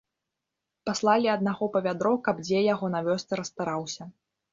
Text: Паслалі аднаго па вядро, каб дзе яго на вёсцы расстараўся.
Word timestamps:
Паслалі 0.89 1.27
аднаго 1.33 1.67
па 1.75 1.79
вядро, 1.87 2.13
каб 2.29 2.41
дзе 2.47 2.63
яго 2.73 2.89
на 2.95 3.03
вёсцы 3.09 3.39
расстараўся. 3.41 4.09